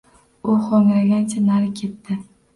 U 0.53 0.55
hoʻngragancha 0.69 1.45
nari 1.51 1.71
ketdi. 1.83 2.19